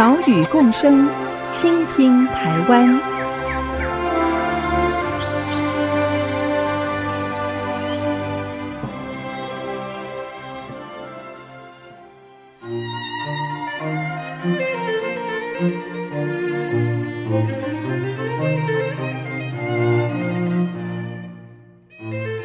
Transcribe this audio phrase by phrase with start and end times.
[0.00, 1.06] 岛屿共生，
[1.50, 2.98] 倾听台湾。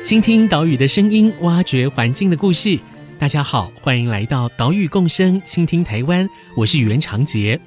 [0.03, 2.77] 倾听岛屿的声音，挖掘环境的故事。
[3.17, 6.27] 大家好，欢迎来到岛屿共生，倾听台湾。
[6.53, 7.57] 我是袁长杰。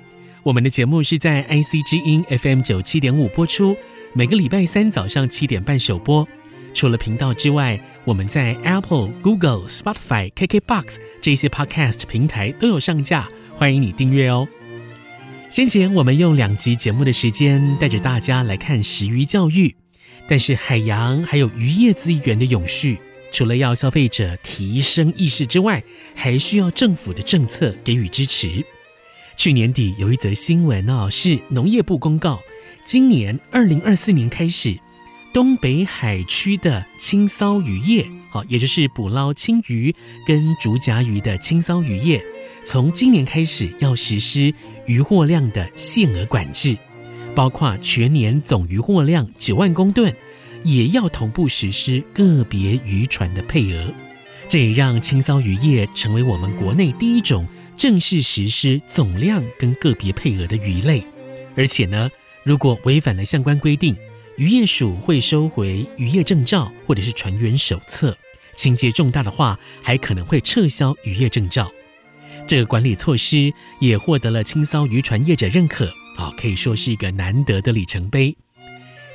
[0.42, 3.74] 我们的节目是在 IC 之音 FM 九七点五播出，
[4.12, 6.28] 每个礼拜三早上七点半首播。
[6.74, 14.46] 除了频道之外，我们在 Apple、Google、Spotify、KKBox 这些 Podcast 平台都有上架，欢迎你订阅哦。
[15.50, 19.74] 先前我们用两集节目的时间，带着大家来看食鱼教育。
[20.28, 22.98] 但是海洋还有渔业资源的永续，
[23.30, 25.82] 除了要消费者提升意识之外，
[26.14, 28.64] 还需要政府的政策给予支持。
[29.36, 32.40] 去年底有一则新闻哦，是农业部公告，
[32.84, 34.76] 今年二零二四年开始，
[35.32, 39.94] 东北海区的青骚渔业，好，也就是捕捞青鱼
[40.26, 42.20] 跟竹荚鱼的青骚渔业，
[42.64, 44.52] 从今年开始要实施
[44.86, 46.76] 渔获量的限额管制。
[47.34, 50.12] 包括全年总渔获量九万公吨，
[50.64, 53.92] 也要同步实施个别渔船的配额。
[54.48, 61.04] 这也让青骚渔业成为我们国内第一种正式实施总量跟个别配额的鱼类。
[61.54, 62.10] 而且呢，
[62.44, 63.94] 如果违反了相关规定，
[64.36, 68.16] 渔业署会收回渔业证照或者是船员手册，
[68.54, 71.70] 情节重大的话，还可能会撤销渔业证照。
[72.46, 75.92] 这个管理措施也获得了青骚渔船业者认可。
[76.16, 78.36] 啊，可以说是一个难得的里程碑。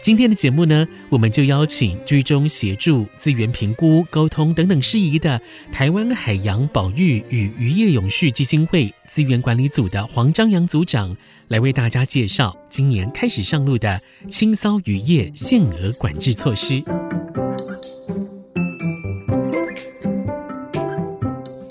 [0.03, 5.41] 今天的节目呢，我们就邀请居中协助资源评估、沟通等等事宜的
[5.71, 11.15] 台湾海洋保育与渔业永续基金会资源管理组的黄章阳组长，
[11.47, 13.97] 来为大家介绍今年开始上路的
[14.29, 16.83] 清骚渔业限额管制措施。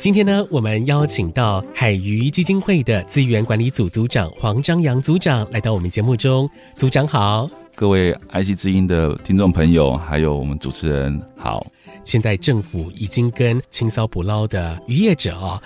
[0.02, 6.50] 今天呢，我们邀请到海鱼基金会的资源管理组组长黄张扬组长来到我们节目中。
[6.74, 11.64] 组长好，各位爱惜之音的听众朋友，还有我们主持人好。
[12.02, 15.62] 现在政府已经跟青骚捕捞的渔业者啊、哦。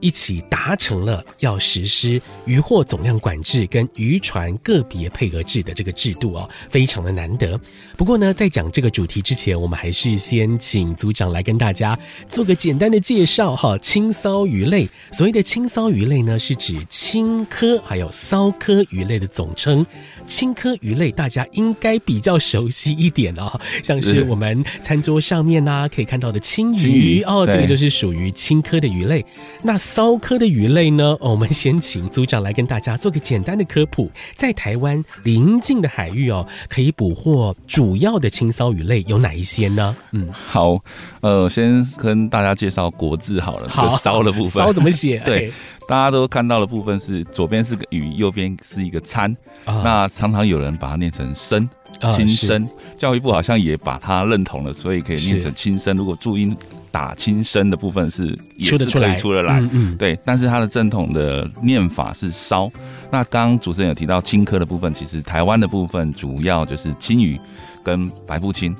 [0.00, 7.58] 一起达成了要实施渔获总量管制跟渔船个别配额制的这个制度哦，非常的难得。
[7.96, 13.76] 不过呢，在讲这个主题之前，我们还是先请组长来跟大家做个简单的介绍哈。
[13.78, 19.84] 青骚鱼类，所谓的青骚鱼类呢，是指青科还有骚科鱼类的总称。
[20.26, 29.24] 青科鱼类大家应该比较熟悉一点哦，像是我们餐桌上面呢、啊、可以看到的青鱼，青鱼哦，这个就是属于青科的鱼类。
[29.62, 31.16] 那骚科的鱼类呢？
[31.18, 34.08] 我们先请组长来跟大家做个简单的科普。
[34.36, 39.96] 在台湾邻近的海域哦，可以捕获主要的青骚鱼类有哪一些呢？
[40.12, 40.78] 嗯，好，
[41.22, 43.68] 呃，先跟大家介绍国字好了。
[43.68, 45.18] 好，骚的部分，骚怎么写？
[45.26, 45.52] 对，
[45.88, 49.36] 大家都看到的部分是左边是个鱼，右边是一个餐。
[49.64, 51.68] 啊、那常常有人把它念成生，
[52.16, 52.70] 青生。
[52.96, 55.96] 教育部好像也把它认同了，所以可以念成青生。
[55.96, 56.56] 如果注音。
[56.90, 62.70] 打轻声的部分是也是可以出得来，出得来，嗯嗯，对，但是它的正统的念法是烧。
[63.10, 67.40] 那刚刚主持人有提到青稞的部分，其实台湾的部分主要就是青鱼
[67.82, 68.74] 跟白腹青，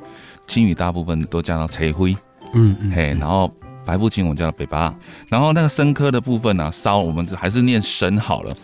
[0.46, 2.14] 青鱼大部分都叫到柴灰，
[2.52, 3.52] 嗯嗯，嘿，然后
[3.84, 4.94] 白腹青我们叫北巴，
[5.28, 8.54] 然后那个生科的部分呢、啊，骚我们还是念生好了，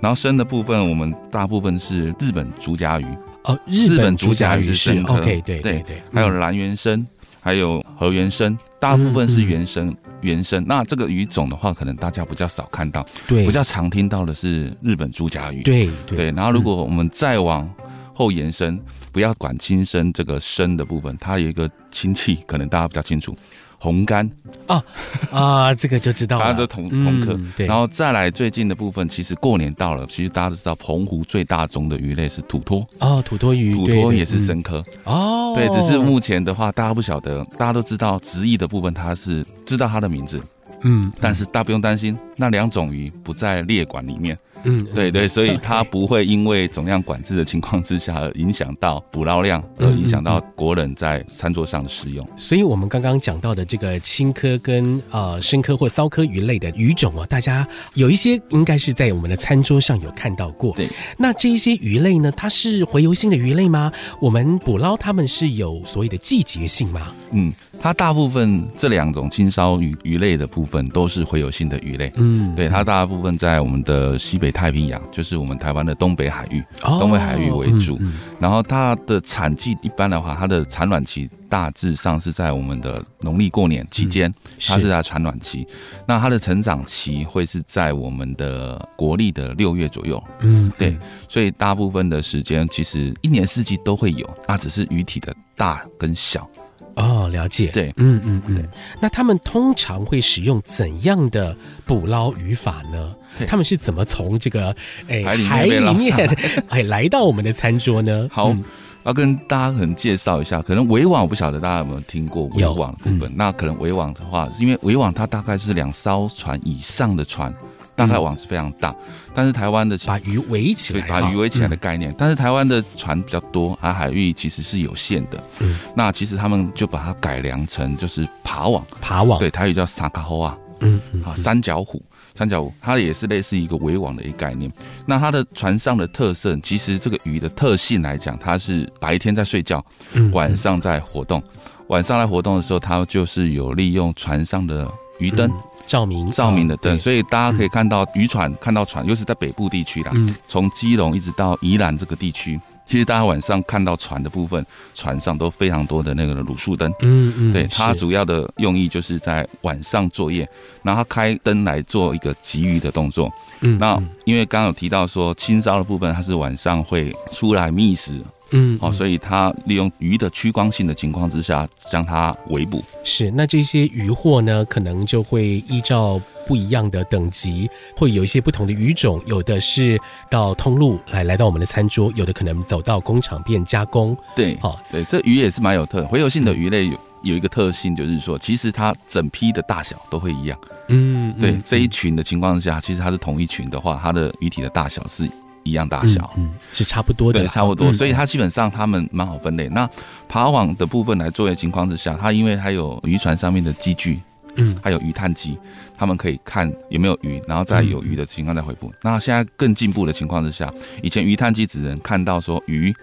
[0.00, 3.06] 然后生的部分我们大部分是日本竹荚鱼。
[3.44, 7.06] 哦，日本竹荚鱼是生科，对对对对，还有蓝原生。
[7.44, 10.64] 还有河原生，大部分是原生，嗯、原生。
[10.66, 16.30] 那这个鱼种的话，可能大家比较少看到，对，比较常听到的是日本猪甲鱼，对对，对。
[16.30, 17.70] 然后如果我们再往
[18.14, 18.80] 后延伸，嗯、
[19.12, 23.36] 不要管亲生这个生的部分，它有一个亲戚，可能大家比较清楚。
[23.84, 24.30] 红干
[24.66, 24.82] 啊
[25.30, 27.38] 啊，这个就知道了，大家都同同科。
[27.54, 32.86] 对，然后再来最近的部分，其实过年到了，其实大家都知道，澎湖最大宗的鱼类是土托。
[32.98, 34.82] 哦，土托鱼，土托也是生科。
[35.04, 35.52] 哦。
[35.54, 40.40] 对，只是目前的话，大家不晓得，大家都知道直译的部分，它是知道它的名字，
[40.80, 44.34] 嗯，但是大家不用担心，那两种鱼不在列管里面。
[44.64, 52.26] 嗯，对对，所以它不会因为总量管制的情况之下而影响到捕捞量，而影响到国人在餐桌上的使用。
[52.36, 60.72] 所以，我们刚刚讲到的这个青科跟呃深科或骚科鱼类的鱼种啊，大家有一些应该是在我们的餐桌上有看到过。
[60.74, 63.92] 对，那这一些鱼类呢，它是洄游性的鱼类吗？
[64.20, 67.12] 我们捕捞它们是有所谓的季节性吗？
[67.32, 72.10] 嗯，它大部分这两种青烧鱼鱼类的部分都是洄游性的鱼类。
[72.16, 77.96] 嗯，对，它大部分在我们的西北太平洋，就是我们台湾的东北海域，哦、东北海域为主。
[77.96, 84.34] 嗯嗯、然后它的产季一般的话，它的产卵期大致上是在我们的农历过年期间，嗯、
[84.68, 85.66] 它是在产卵期。
[86.06, 90.22] 那它的成长期会是在我们的国历的六月左右。
[90.40, 90.96] 嗯，对，
[91.28, 96.48] 所以大部分的时间其实一年四季都会有，那只是鱼体的大跟小。
[96.96, 97.68] 哦，了解。
[97.72, 98.68] 对，嗯嗯嗯。
[99.00, 103.14] 那他们通常会使用怎样的捕捞语法呢？
[103.46, 104.74] 他们是怎么从这个
[105.08, 106.14] 哎海里面
[106.70, 108.28] 哎来到我们的餐桌呢？
[108.30, 108.62] 好，嗯、
[109.04, 113.22] 要跟大家可能介绍一下，可能围网我不晓得大家有没有听过围网的部分。
[113.22, 117.52] 嗯、那可能围网的话，因为围网它大概是两艘船以上的船。
[117.96, 118.94] 大概网是非常大，
[119.34, 122.14] 但是台湾的把鱼围起来，把鱼围起来的概念。
[122.18, 125.42] 但是台湾的船比较多，而海域其实是有限的。
[125.60, 132.02] 嗯，那其实他们就把它改良成就是爬网，爬网，对，台语叫萨卡吼啊，嗯，啊，三角虎，
[132.34, 134.70] 三角虎，它也是类似一个围网的一个概念。
[135.06, 139.84] 那它的船上的特色，其实这个鱼的特性来讲，它是白天在睡觉，
[140.32, 141.42] 晚上在活动。
[141.88, 145.52] 晚上来活动的时候，它就是有利用船上的鱼灯。
[145.86, 150.12] 照明照明的灯，所以大家可以看到渔船，看到船，尤其在北部地区啦，
[150.48, 154.64] 从基隆一直到宜兰这个地区，其实大家晚上看到船的部分，
[154.94, 156.90] 船上都非常多的那个卤素灯。
[157.00, 160.48] 嗯嗯，对，它主要的用意就是在晚上作业，
[160.82, 163.30] 然后开灯来做一个集鱼的动作。
[163.60, 168.20] 嗯，那因为刚刚有提到说青烧的部分，它是晚上会出来觅食。
[168.56, 172.82] 嗯，哦，所以它利用鱼的趋光性的情况之下，将它围捕。
[173.02, 179.98] 是，那这些渔获呢，可能就会依照不一样的等级，会有一些不同的鱼种，有的是
[180.30, 184.16] 到通路来来到我们的餐桌，有的可能走到工厂变加工。
[184.36, 190.56] 对，好，对，这鱼也是蛮有特，回游性的鱼类有有一个特性，就是说，其实它整批的大小都会一样。
[190.88, 195.28] 嗯，对，这一群的情况之下，其实它是同一群的话，它的鱼体的大小是。
[195.64, 197.92] 一样大小，嗯，是差不多的，对，差不多。
[197.92, 199.68] 所以它基本上它们蛮好分类。
[199.70, 199.88] 那
[200.28, 204.20] 爬网的部分来作业情况之下，它因为它有渔船上面的机具，
[204.56, 205.58] 嗯，还有鱼探机，
[205.96, 208.92] 他们可以看有没有鱼，然后再有鱼的情况再回复。
[209.02, 210.72] 那现在更进步的情况之下，
[211.02, 212.94] 以前鱼探机只能看到说鱼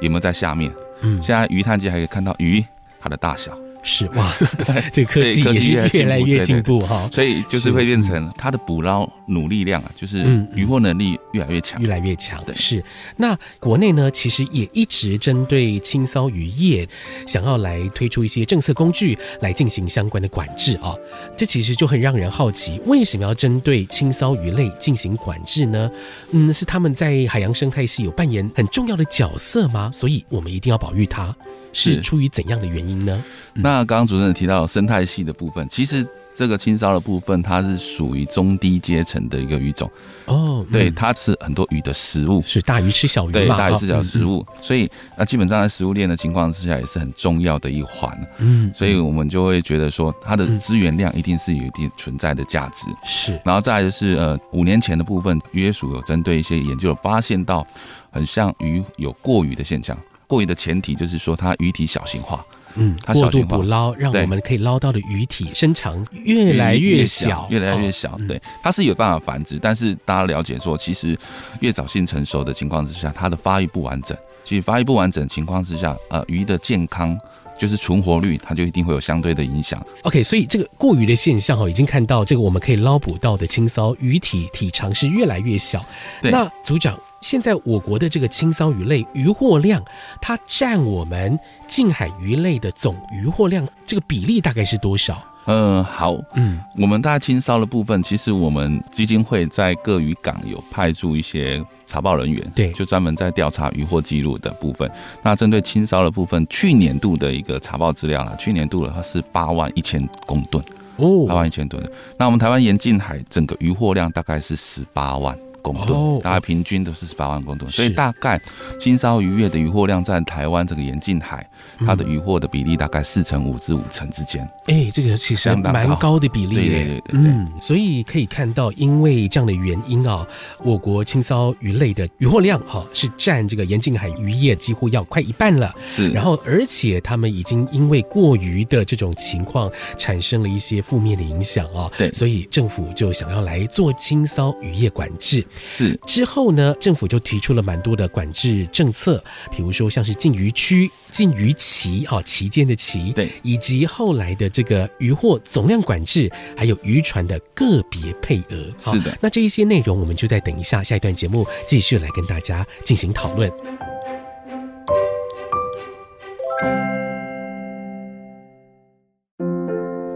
[0.00, 2.64] 有没有在下面，嗯，现在鱼探机还可以看到鱼
[3.00, 3.56] 它的大小。
[3.82, 4.32] 是哇，
[4.92, 10.24] 这个科技也是越来越进步哈，所以就是会变成它的捕捞努力量啊，就是
[10.54, 12.42] 渔获能力越来越强，越来越强。
[12.44, 12.82] 对，是。
[13.16, 16.88] 那国内呢，其实也一直针对青骚渔业，
[17.26, 20.94] 想要来推出一些政策工具来进行相关的管制啊。
[21.36, 25.90] 这其实就很让人好奇，为什么要针对青骚鱼类进行管制呢？
[26.30, 29.90] 嗯，是他们在海洋生态系有扮演很重要的角色吗？
[29.92, 31.34] 所以我们一定要保育它。
[31.72, 33.22] 是出于怎样的原因呢？
[33.54, 39.90] 那刚刚主持人提到生态系的部分，其实这个青烧的部分，它是属于中低阶层的一个鱼种
[40.26, 40.64] 哦。
[40.72, 43.32] 对，它是很多鱼的食物，是大鱼吃小鱼嘛？
[43.32, 48.10] 对，大鱼吃小食物，所以那基本上在食物链的情况之下，也是很重要的一环。
[48.38, 52.86] 嗯，所以我们就会觉得说，它的资源量一定是有一定存在的价值。
[53.04, 57.66] 是，然后再来就是呃，五年前的部分，渔业署有针对一些研究，有发现到
[58.10, 59.96] 很像鱼有过鱼的现象。
[60.32, 62.42] 过鱼的前提就是说，它鱼体小型化，
[62.76, 68.18] 嗯，它过度捕捞，让我们可以捞到的鱼体身长越来越小，越来越小。
[68.26, 71.14] 对，它是有办法繁殖，但是大家了解说，其实
[71.60, 74.16] 越早性成熟的情况之下，它的发育不完整。
[74.42, 77.14] 其实发育不完整情况之下，呃，鱼的健康
[77.58, 79.84] 就是存活率，它就一定会有相对的影响。
[80.04, 85.84] OK，所以这个过鱼的现象哈，已经看到这个我们可以捞捕到的青烧鱼体体长是越来越小。
[86.22, 86.98] 对，那组长。
[87.22, 89.82] 现在我国的这个青烧鱼类渔获量，
[90.20, 95.22] 它占我们近海鱼类的总渔获量，这个比例大概是多少？
[95.46, 104.88] 嗯，好，嗯，我们大家青烧的部分，其实我们基金会在各渔港有派驻一些查报人员，对，就专门在调查渔获记录的部分。
[105.22, 110.64] 那针对青烧的部分，去年度的一个查报资料啊，去年度的话是八万一千公吨
[110.96, 111.82] 哦，八万一千吨。
[112.16, 115.36] 那我们台湾沿近海整个渔获量大概是十八万。
[115.62, 118.40] 公吨，哦、大概平均都是十八万公吨，所以大概
[118.80, 124.42] 青烧渔业的渔获量在台湾这个沿近海，它的渔获的比例大概四成五至五成之间。
[124.66, 130.26] 哎、欸，这个其实蛮高的比例，对对对，对，对，嗯，所以可以看到，因为这样的原因啊，
[130.62, 159.16] 我国青烧鱼类的渔获量哈是占这个沿近海渔业几乎要快一半了，是，然后而且他们已经因为过渔的这种情况产生了一些负面的影响啊，对，所以政府就想要来做青烧渔业管制，是之后呢，政府就提出了蛮多的管制政策，比如说像是禁渔区、禁渔期啊，期间的期，对，以及后来的这个渔获总量管制，还有渔船的个别配额，是的。
[159.20, 163.50] 那这一些内容，我们就再等一下下一段节目继续来跟大家进行讨论。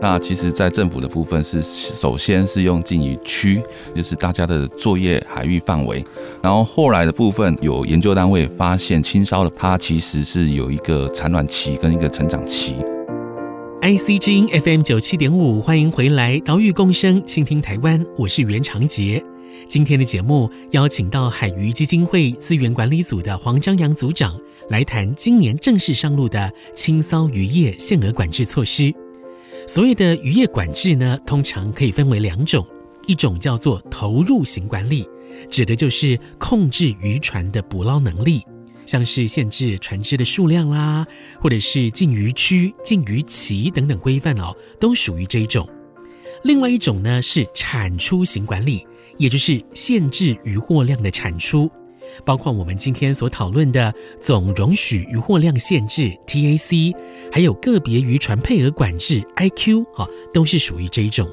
[0.08, 3.60] 那其实，在政府的部分是首先是用禁渔区，
[3.92, 6.06] 就是大家的作业海域范围，
[6.40, 12.76] 然后后来的部分有研究单位发现青烧的它其实是有一个产卵期跟一个成长期。
[13.82, 19.20] IC 之音 FM 九七点五，欢迎回来，岛屿共生，倾听台湾，我是袁长杰。
[19.66, 28.94] 今天的节目邀请到海鱼基金会资源管理组的黄章阳组长来谈今年正式上路的青烧渔业限额管制措施。
[29.66, 32.64] 所谓的渔业管制呢，通常可以分为两种，
[33.08, 35.04] 一种叫做投入型管理，
[35.50, 38.44] 指的就是控制渔船的捕捞能力，
[38.84, 41.04] 像是限制船只的数量啦，
[41.40, 45.68] 或者是禁渔区、禁渔期等等规范哦，都属于这一种。
[46.44, 48.86] 另外一种呢是产出型管理，
[49.18, 51.68] 也就是限制渔获量的产出。
[52.24, 56.94] 包括我们今天所讨论的总容许渔获量限制 （TAC），
[57.30, 61.28] 还有个别渔船配额管制 （IQ） 啊，都是属于这一种。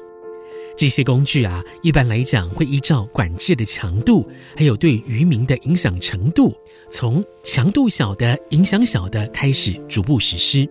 [0.76, 6.52] 这些工具啊，一般来讲会依照管制的强度，还有对渔民的影响程度，
[6.90, 10.68] 从强度小的、影响小的开始逐步实施。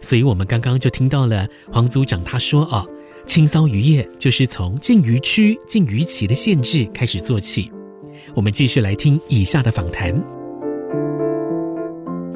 [0.00, 2.88] 所以，我们刚刚就听到了黄组长他说：“哦，
[3.26, 7.72] 青烧渔业就是从禁渔区、禁渔期的限制开始做起。”
[8.34, 10.14] 我们继续来听以下的访谈。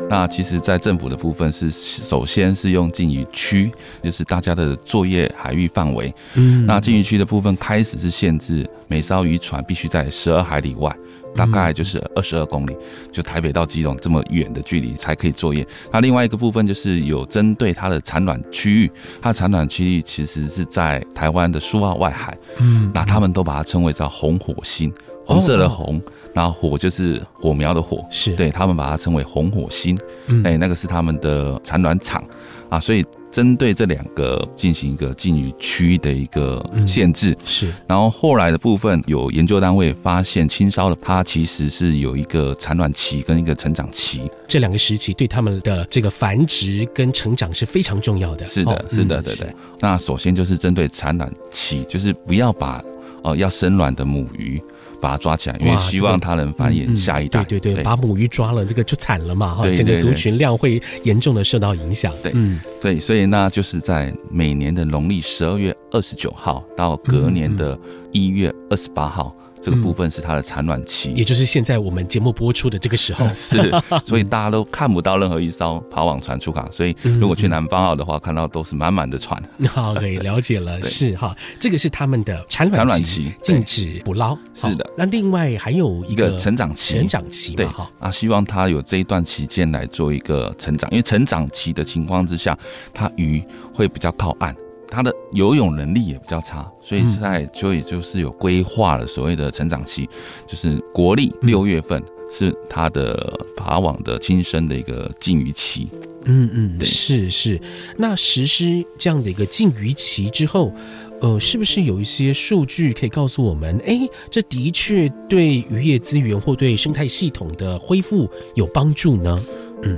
[0.06, 3.72] 那其实，在政府的部分是首先是用禁渔区，
[4.02, 6.14] 就是大家的作业海域范围。
[6.34, 10.94] 嗯，那禁渔区的部分开始是限制每艘渔船必须在十二海里外，
[11.34, 12.76] 大概就是二十二公里，
[13.10, 15.66] 就台北到基隆这么远的距离才可以作业。
[15.90, 18.90] 那另外一个部分就是有针对它的产卵区域，
[19.22, 22.36] 它的产卵区域其实是在台湾的苏澳外海。
[22.58, 24.92] 嗯，那他们都把它称为叫红火星。
[25.24, 26.00] 红色的红，
[26.32, 32.22] 然后火就是火苗的火，是对他们把它称为红火星，哎、嗯，那个是他们的产卵场
[32.68, 37.72] 啊，所以针对这两个进行一个禁渔区的一个限制，嗯、是。
[37.86, 48.46] 然后后来的部分有研究单位发现，青烧的它其实是有一个产卵期跟一个成长期，这两个时期对他们的这个繁殖跟成长是非常重要的。
[48.46, 49.48] 是的，是的，对对。
[49.80, 52.82] 那首先就是针对产卵期，就是不要把
[53.24, 54.62] 哦、呃、要生卵的母鱼。
[55.00, 57.44] 把它抓起来，因为希望它能繁衍下一代。
[57.44, 59.54] 对对对，把母鱼抓了，这个就惨了嘛！
[59.54, 62.10] 哈，整个族群量会严重的受到影响。
[62.22, 67.78] 对，嗯，对，所以那就是在每年的农历十二月二十九号到隔年的
[68.12, 69.36] 一月二十八号。
[69.64, 73.26] 这个部分是它的产卵期，也就是现在我们节目播出的这个时候。
[73.32, 73.56] 是，
[74.04, 79.42] 所以大家都看不到任何一艘跑网船出港，所以如果去南方澳的话，看到都是满满的船。
[79.66, 84.36] 好，可以了解了，是哈，这个是他们的产卵期，禁止捕捞。
[84.52, 92.54] 是的，那另外还有一个成长期，成长期对哈啊，希望它有这一段期间来做一个成长，因为成长期的情况之下，
[92.92, 93.42] 它鱼
[93.72, 94.54] 会比较靠岸。
[94.88, 100.08] 它的游泳能力也比较差，所以在就也就是有规划了所谓的成长期，
[100.46, 105.88] 就是国历六月份是他的爬网的亲生的一个禁渔期。
[106.26, 107.60] 嗯嗯，对，是是。
[107.98, 110.72] 那实施这样的一个禁渔期之后，
[111.20, 113.78] 呃，是不是有一些数据可以告诉我们？
[113.84, 119.44] 哎，这的确对渔业资源或对生态系统的恢复有帮助呢？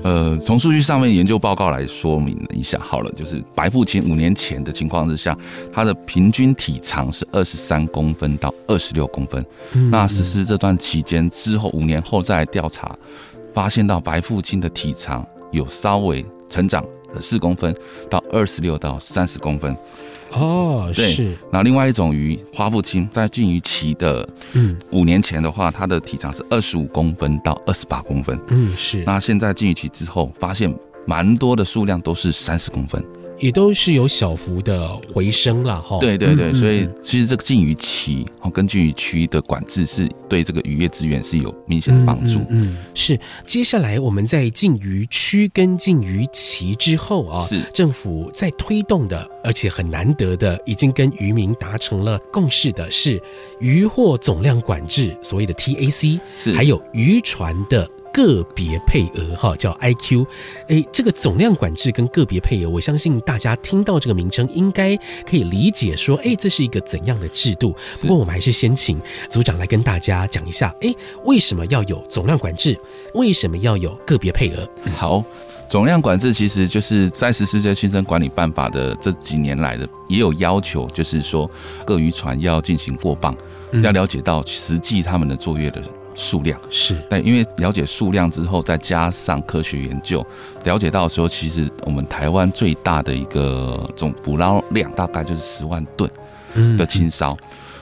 [0.03, 5.37] 呃，从数据上面研究报告来说明一下好了，就是白腹青五年前的情况之下，
[5.73, 9.45] 它的平均体长是二十三公分到二十六公分。
[9.73, 12.97] 嗯，那实施这段期间之后，五年后再来调查，
[13.55, 16.83] 发现到白腹青的体长有稍微成长
[17.15, 17.75] 了四公分
[18.11, 19.77] 到二十六到三十公分。
[20.33, 21.37] 哦，对是。
[21.51, 28.39] 那另外一种鱼花腹青，在禁渔期的嗯五年前的话，它的体长是二十五公分到二十八公分。
[28.49, 29.03] 嗯，是。
[29.05, 30.73] 那现在禁渔期之后，发现
[31.07, 33.03] 蛮多的数量都是三十公分。
[33.39, 35.99] 也都是有小幅的回升了哈。
[36.01, 42.41] 对对对，嗯、所以其实这个禁渔期哦，跟禁渔区的管制是对这个渔业资源是有明显的帮助。
[42.49, 43.19] 嗯，是。
[43.47, 53.21] 接下来我们在禁渔区跟禁渔期之后啊，是政府在推动的，而且很难得的，已经跟渔民达成了共识的是
[53.61, 57.89] 渔获总量管制，所谓的 TAC，是还有渔船的。
[58.17, 60.25] 个别配额哈，叫 IQ，
[60.69, 64.97] 哎，这个总量管制跟个别配额，我相信大家听到这个名称，应该
[65.29, 67.77] 可以理解说，哎，这是一个怎样的制度？
[68.01, 70.95] 不过我们还是先请组长来跟大家讲一下，哎，
[71.27, 72.75] 为什么要有总量管制？
[73.13, 74.67] 为什么要有个别配额？
[74.97, 75.23] 好，
[75.69, 81.51] 总量管制其实就是在实施这新生管理办法的这几年来的，也有要求，就是说
[81.85, 83.37] 各渔船要进行过磅，
[83.83, 85.83] 要了解到实际他们的作业的。
[86.17, 86.59] 数量。
[86.71, 90.27] 是，但因为了解数量之后，再加上科学研究，
[90.65, 96.11] 了解到时候，其实我们台湾最大的一个总捕捞量大概就是十万吨
[96.77, 97.37] 的青烧。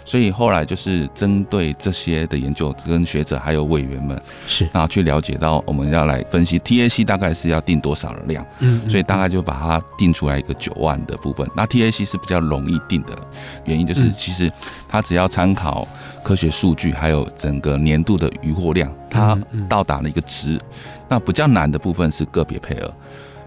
[0.04, 11.49] 所以后来就是针对这些的研究，跟学者还有委员们是，然后去了解到，我们要来分析 TAC 大概是要定多少的量，嗯，所以大概就把它定出来一个九万的部分。
[11.56, 13.16] 那 TAC 是比较容易定的
[13.64, 14.52] 原因，就是其实
[14.88, 15.88] 它只要参考
[16.23, 20.61] 科学数据，还有整个年度的渔获量，它到达了一个值。
[21.08, 22.94] 那比较难的部分是个别配额。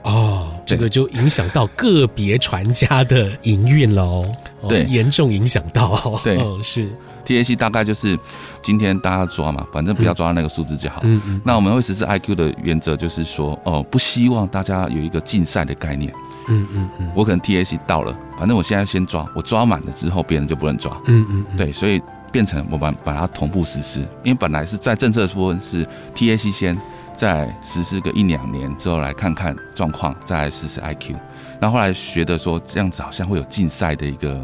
[0.08, 4.26] 哦，这个就影响到个别船家的营运喽，
[4.70, 6.20] 对，严重影响到。
[6.24, 6.90] 对，哦、是
[7.26, 8.18] TAC 大概就是
[8.62, 11.02] 今天大家抓嘛，反正不要抓到那个数字就好。
[11.04, 11.42] 嗯嗯。
[11.44, 16.14] 那我们会实施 IQ 的原则，就是说，哦，不希望大家有一个竞赛的概念。
[16.48, 17.12] 嗯嗯嗯。
[17.14, 20.98] 我可能 TAC 到了，反正我现在先抓，我抓满了之后，别人就不能抓。
[21.08, 21.58] 嗯嗯，嗯。
[21.58, 25.86] 对，所以变成我们把它同步实施，因为本来是在政策的部分是
[26.16, 26.78] TAC 先。
[27.18, 31.16] 再实施个一两年之后，来看看状况，再来实施 IQ。
[31.60, 34.40] 然后后来觉得说这样子好像会有竞赛的一个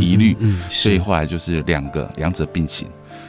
[0.00, 2.88] 疑虑，嗯，所以后来就是两个两者并行。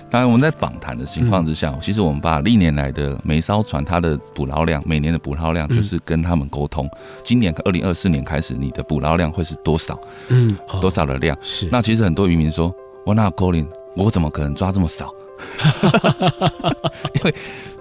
[0.10, 6.89] 当然我们在访谈的情况之下，其实我们把历年来的每艘船它的捕捞量，每年的捕捞量，就是跟他们沟通，
[7.24, 10.00] 今年二零二四年开始，你的捕捞量会是多少？
[10.30, 11.38] 嗯，多少的量？
[11.42, 11.68] 是。
[11.72, 12.74] 那其实很多渔民说，
[13.06, 15.13] 我那 calling，我怎么可能抓这么少？
[17.15, 17.34] 因为。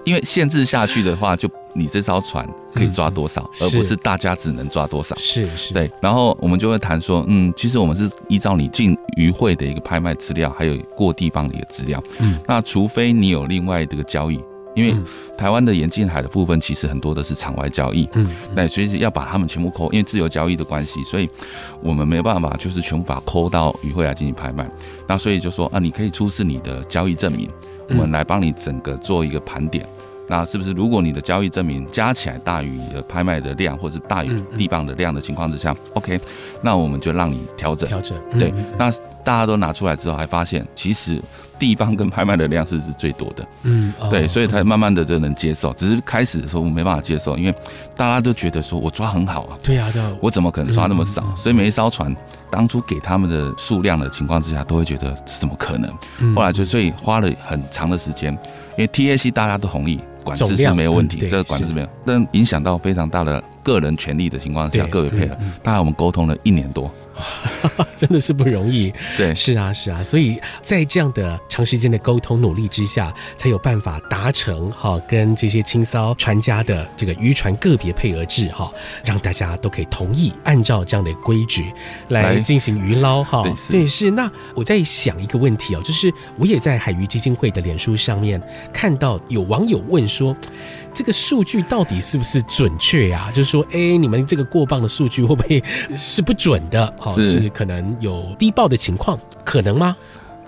[0.05, 5.13] 因为限制下去的话，就你这艘船可以抓多少，而不是大家只能抓多少。
[5.17, 5.91] 是是，对。
[6.01, 12.01] 然后我们就会谈说，嗯，其实我们是依照你进渔会的一个拍卖资料，还有过地方的一个资料。
[12.19, 12.39] 嗯。
[12.47, 14.41] 那除非你有另外这个交易，
[14.77, 14.95] 因为
[15.35, 18.07] 台湾的严禁海的部分其实很多的是场外交易。
[18.13, 18.29] 嗯。
[18.53, 21.27] 那所以要把他们全部扣，因为自由交易的关系，所以
[21.81, 24.69] 我们没有办法就是全部把它扣到渔会来进行拍卖。
[25.07, 27.49] 那所以就说啊，你可以出示你的交易证明。
[27.89, 29.87] 我们来帮你整个做一个盘点，
[30.27, 36.19] 那是不是如果你的交易证明加起来大于拍卖的量，或者是大于地磅的量的情况之下，OK，
[36.61, 37.87] 那我们就让你调整。
[37.87, 38.91] 调整，对，那
[39.23, 41.21] 大家都拿出来之后，还发现其实
[41.59, 43.45] 地磅跟拍卖的量是是最多的。
[43.63, 45.73] 嗯，对，所以才慢慢的就能接受。
[45.73, 47.55] 只是开始的时候我没办法接受，因为
[47.95, 49.57] 大家都觉得说我抓很好啊。
[49.61, 51.23] 对啊，对啊，我怎么可能抓那么少？
[51.35, 52.15] 所以每一艘船
[52.49, 56.35] 当初给他们的数量的情况之下，都会觉得这怎么可能？
[56.35, 58.31] 后来就所以花了很长的时间，
[58.77, 59.99] 因为 TAC 大家都同意。
[60.23, 66.89] 管制是没有问题，这个管制是没有，但影响到非常大的个人权利的情况下，个别配合，大概我们沟通了一年多。
[67.97, 78.71] 真的是不容易，对，是啊，是啊，所以在这样的长时间的沟通努力之下，才有办法达成哈，跟这些青骚船家的这个渔船个别配额制哈，
[79.03, 81.73] 让大家都可以同意按照这样的规矩
[82.09, 83.43] 来进行渔捞哈。
[83.71, 84.11] 对，是。
[84.11, 88.39] 那我在想一个问题哦，就是我也在海鱼基金会的脸书上面
[88.71, 90.37] 看到有网友问说。
[90.97, 93.29] 这个数据到底是不是准确呀？
[93.31, 95.63] 就是说，哎，你们这个过磅的数据会不会
[95.95, 96.91] 是不准的？
[96.97, 99.95] 哦，是可能有低报的情况，可能吗？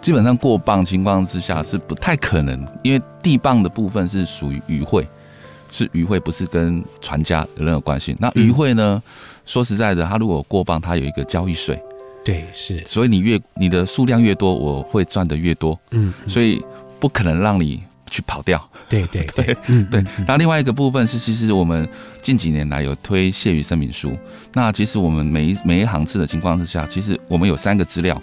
[0.02, 5.08] 基本上过磅情况之下是不太可能，因为地磅的部分是属于渔会，
[5.70, 8.18] 是渔会，不是跟船家有任何关系。
[8.20, 9.00] 那渔会呢？
[9.46, 11.80] 说实在的，他如果过磅，它有一个交易税，
[12.26, 15.80] 对，是，所以你越你的数量越多，我会赚的越多。
[15.92, 16.60] 嗯，所以
[17.00, 17.84] 不可能让你。
[18.10, 20.04] 去跑掉，对对 对，对，嗯对。
[20.28, 21.88] 那另外一个部分是，其实我们
[22.22, 24.18] 近几年来有推卸渔声明书。
[24.54, 28.22] 那其实我们每一每一行次的情况之下，其实我们有三个资料，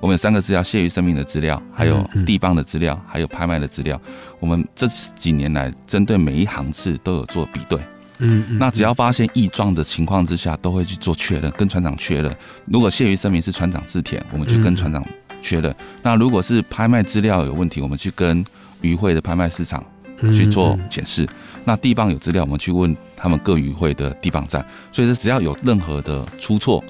[0.00, 4.00] 我们有三个资料：卸渔声明的资料，还有地方的资料，还有拍卖的资料。
[4.40, 7.78] 我们这几年来针对每一行次都有做比对。
[8.18, 12.32] 嗯，那只要发现异状的情况之下，都会去做确认，跟船长确认。
[12.66, 15.04] 如果卸渔声明是船长自填，我们去跟船长
[15.42, 15.74] 确认。
[16.00, 18.44] 那如果是拍卖资料有问题，我们去跟
[18.84, 19.82] 渔会的拍卖市场
[20.18, 21.26] 去做检视。
[21.64, 26.84] 那地磅有资料，我们去问他们各渔会的地磅站，所以说只要有任何的出错。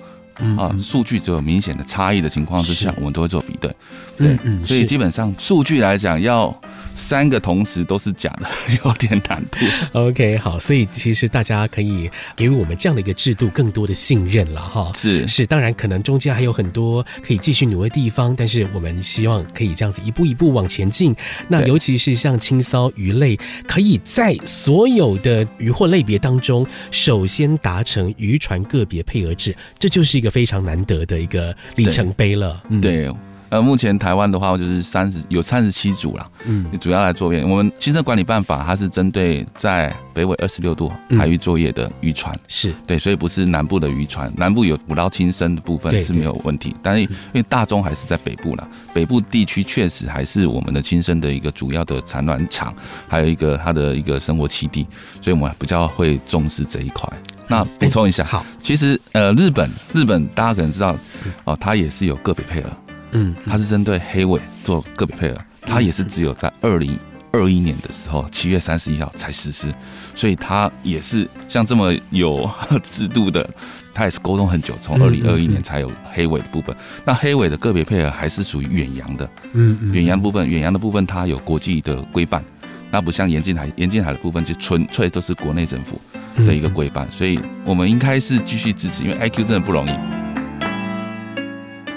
[0.58, 3.74] 啊，数据只有明显的差异的情况之下，我们都会做比对。
[4.16, 6.56] 对，所以基本上数据来讲，要
[6.94, 8.48] 三个同时都是假的，
[8.84, 9.58] 有点难度。
[9.92, 14.92] OK，好，所以其实大家可以给予我们这样的一个制度更多的信任了哈。
[14.94, 21.12] 是是，当然可能中间还有很多可以继续努力的地方，但是我们希望可以这样子一步一步往前进。
[21.48, 30.24] 那尤其是像青骚鱼类，可以在所有的渔获类别当中，首先达成渔船个别配额制，这就是一个。
[30.24, 32.58] 一个非常难得的一个里程碑了。
[32.80, 33.12] 对，
[33.50, 37.44] 呃，目前台湾的话就是三十有三十七组了，嗯，主要来作业。
[37.44, 46.74] 我们亲身管理办法，它是针对在北纬二十六度海域作业的渔船，是、嗯、对，所以不是南部的渔船，南部有捕捞轻生的部分是没有问题。
[46.82, 52.74] 但是因为大宗还是在北部啦，北部地区确实还是我们的轻生的一个主要的产卵场，
[53.06, 54.86] 还有一个它的一个生活栖地，
[55.20, 57.06] 所以我们比较会重视这一块。
[57.46, 60.96] 那补充一下，好，其实呃，日本日本大家可能知道
[61.44, 62.70] 哦，它也是有个别配额，
[63.12, 66.98] 嗯，它是针对黑尾做个别配额，它也是只有在二零
[67.32, 69.72] 二一年的时候七月三十一号才实施，
[70.14, 72.48] 所以它也是像这么有
[72.82, 73.48] 制度的，
[73.92, 76.74] 它也是沟通很久，从二零二一年才有黑尾的部分。
[77.04, 82.42] 那黑尾的个别配额还是属于远洋的，嗯，远洋部分，远洋的部分它有国际的规范，
[82.90, 86.00] 那不像沿近海，沿近海的部分就纯粹都是国内政府。
[86.36, 89.90] 的一个规范，所以我们应该是继续支持，因为 IQ 真的不容易。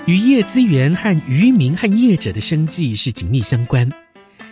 [0.05, 3.91] 渔业资源和渔民和业者的生计是紧密相关。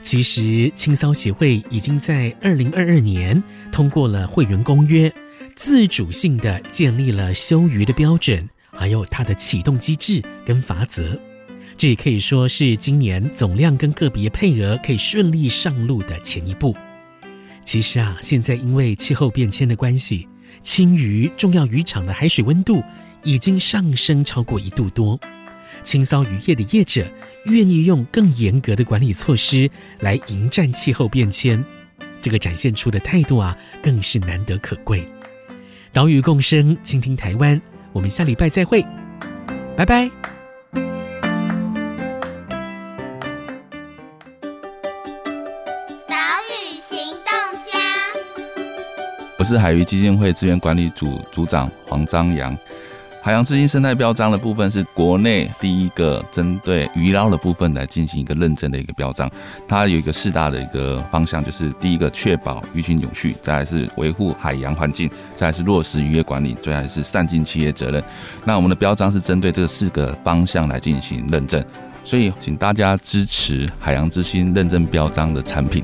[0.03, 5.11] 其实青骚协会已经在二零二二年通过了会员公约，
[5.55, 11.19] 自主性的建立了休渔的标准，还有它的启动机制跟法则。
[11.77, 16.75] 这也可以说是今年总量跟个别配额可以顺利上路的前一步。
[17.65, 20.29] 其实啊，现在因为气候变迁的关系，
[20.61, 22.81] 青鱼重要渔场的海水温度
[23.23, 25.19] 已经上升超过一度多。
[25.83, 27.05] 青烧渔业的业者
[27.45, 31.61] 愿意用更严格的管理措施来迎战气候变迁，
[32.21, 35.05] 这个展现出的态度啊，更是难得可贵。
[35.91, 37.59] 岛屿共生，倾听台湾，
[37.91, 38.85] 我们下礼拜再会，
[39.75, 40.34] 拜拜。
[49.45, 52.57] 是海渔基金会资源管理组组长黄章阳。
[53.21, 59.27] 海洋之心生态标章的部分是国内第一个针对鱼捞的部分来进行一个认证的一个标章。
[59.67, 68.03] 它有一个四大的一个方向，就是第一个确保鱼群永续，再来是维护海洋环境，再来是落实渔业管理，最后是善尽企业责任。
[68.43, 71.63] 那我们的标章是针对这四个方向来进行认证，
[72.03, 75.83] 所以请大家支持海洋之心认证标章的产品。